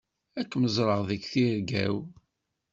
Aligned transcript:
Ad 0.39 0.47
kem-ẓreɣ 0.49 0.99
deg 1.09 1.21
tirga-w. 1.31 1.95